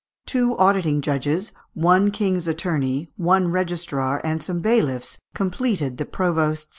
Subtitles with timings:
[0.25, 6.69] Two auditing judges, one king's attorney, one registrar, and some bailiffs, completed the provost's staff.